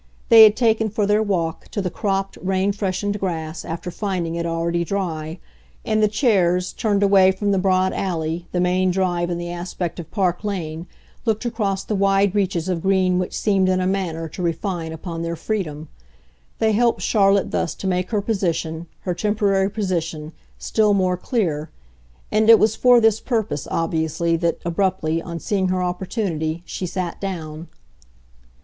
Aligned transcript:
They 0.29 0.41
had 0.45 0.55
taken, 0.55 0.89
for 0.89 1.05
their 1.05 1.21
walk, 1.21 1.67
to 1.67 1.79
the 1.79 1.91
cropped, 1.91 2.35
rain 2.41 2.71
freshened 2.71 3.19
grass, 3.19 3.63
after 3.63 3.91
finding 3.91 4.33
it 4.33 4.47
already 4.47 4.83
dry; 4.83 5.37
and 5.85 6.01
the 6.01 6.07
chairs, 6.07 6.73
turned 6.73 7.03
away 7.03 7.31
from 7.31 7.51
the 7.51 7.59
broad 7.59 7.93
alley, 7.93 8.47
the 8.51 8.59
main 8.59 8.89
drive 8.89 9.29
and 9.29 9.39
the 9.39 9.51
aspect 9.51 9.99
of 9.99 10.09
Park 10.09 10.43
Lane, 10.43 10.87
looked 11.23 11.45
across 11.45 11.83
the 11.83 11.93
wide 11.93 12.33
reaches 12.33 12.67
of 12.67 12.81
green 12.81 13.19
which 13.19 13.37
seemed 13.37 13.69
in 13.69 13.79
a 13.79 13.85
manner 13.85 14.27
to 14.29 14.41
refine 14.41 14.91
upon 14.91 15.21
their 15.21 15.35
freedom. 15.35 15.87
They 16.57 16.71
helped 16.71 17.01
Charlotte 17.03 17.51
thus 17.51 17.75
to 17.75 17.85
make 17.85 18.09
her 18.09 18.21
position 18.23 18.87
her 19.01 19.13
temporary 19.13 19.69
position 19.69 20.33
still 20.57 20.95
more 20.95 21.15
clear, 21.15 21.69
and 22.31 22.49
it 22.49 22.57
was 22.57 22.75
for 22.75 22.99
this 22.99 23.19
purpose, 23.19 23.67
obviously, 23.69 24.35
that, 24.37 24.57
abruptly, 24.65 25.21
on 25.21 25.39
seeing 25.39 25.67
her 25.67 25.83
opportunity, 25.83 26.63
she 26.65 26.87
sat 26.87 27.21
down. 27.21 27.67